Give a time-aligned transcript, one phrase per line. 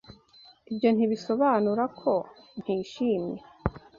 [0.71, 2.13] Ibyo ntibisobanura ko
[2.61, 3.39] ntishimye.